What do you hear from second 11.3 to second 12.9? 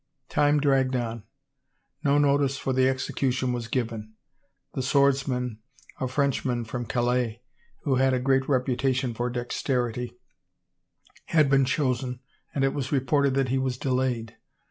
been chosen and it